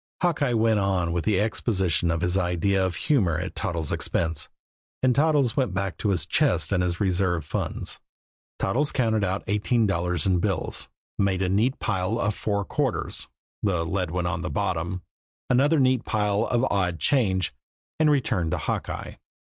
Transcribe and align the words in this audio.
Hawkeye 0.23 0.53
went 0.53 0.79
on 0.79 1.11
with 1.11 1.25
the 1.25 1.39
exposition 1.39 2.09
of 2.09 2.21
his 2.21 2.35
idea 2.35 2.83
of 2.83 2.95
humor 2.95 3.37
at 3.37 3.53
Toddles' 3.53 3.91
expense; 3.91 4.49
and 5.03 5.13
Toddles 5.13 5.55
went 5.55 5.75
back 5.75 5.95
to 5.99 6.09
his 6.09 6.25
chest 6.25 6.71
and 6.71 6.81
his 6.81 6.99
reserve 6.99 7.45
funds. 7.45 7.99
Toddles 8.57 8.91
counted 8.91 9.23
out 9.23 9.43
eighteen 9.45 9.85
dollars 9.85 10.25
in 10.25 10.39
bills, 10.39 10.89
made 11.19 11.43
a 11.43 11.49
neat 11.49 11.77
pile 11.77 12.17
of 12.17 12.33
four 12.33 12.65
quarters 12.65 13.27
the 13.61 13.85
lead 13.85 14.09
one 14.09 14.25
on 14.25 14.41
the 14.41 14.49
bottom 14.49 15.03
another 15.51 15.79
neat 15.79 16.03
pile 16.03 16.45
of 16.47 16.61
the 16.61 16.69
odd 16.71 16.99
change, 16.99 17.53
and 17.99 18.09
returned 18.09 18.49
to 18.49 18.57
Hawkeye. 18.57 19.17